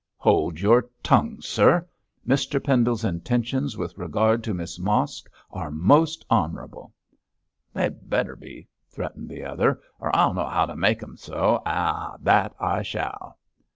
'Hold 0.17 0.59
your 0.59 0.89
tongue, 1.03 1.41
sir. 1.41 1.87
Mr 2.27 2.63
Pendle's 2.63 3.05
intentions 3.05 3.77
with 3.77 3.95
regard 3.99 4.43
to 4.45 4.51
Miss 4.55 4.79
Mosk 4.79 5.29
are 5.51 5.69
most 5.69 6.25
honourable.' 6.31 6.91
'They'd 7.73 8.09
better 8.09 8.35
be,' 8.35 8.67
threatened 8.89 9.29
the 9.29 9.43
other, 9.45 9.79
'or 9.99 10.09
I'll 10.15 10.33
know 10.33 10.47
how 10.47 10.65
to 10.65 10.75
make 10.75 11.03
'em 11.03 11.17
so. 11.17 11.61
Ah, 11.67 12.17
that 12.23 12.55
I 12.59 12.81
shall.' 12.81 13.37